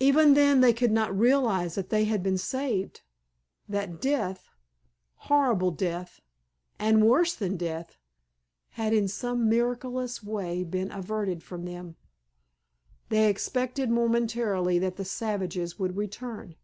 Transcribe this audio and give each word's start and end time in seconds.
Even 0.00 0.34
then 0.34 0.62
they 0.62 0.72
could 0.72 0.90
not 0.90 1.16
realize 1.16 1.76
that 1.76 1.90
they 1.90 2.04
had 2.04 2.24
been 2.24 2.36
saved; 2.36 3.02
that 3.68 4.00
death—horrible 4.00 5.70
death—and 5.70 7.06
worse 7.06 7.36
than 7.36 7.56
death—had 7.56 8.92
in 8.92 9.06
some 9.06 9.48
miraculous 9.48 10.24
way 10.24 10.64
been 10.64 10.90
averted 10.90 11.44
from 11.44 11.66
them. 11.66 11.94
They 13.10 13.28
expected 13.30 13.90
momentarily 13.90 14.80
that 14.80 14.96
the 14.96 15.04
savages 15.04 15.78
would 15.78 15.96
return. 15.96 16.56